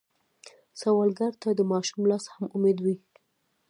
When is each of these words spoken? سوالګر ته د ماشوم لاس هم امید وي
سوالګر 0.79 1.33
ته 1.41 1.49
د 1.53 1.59
ماشوم 1.71 2.01
لاس 2.09 2.25
هم 2.33 2.45
امید 2.55 2.77
وي 2.81 2.95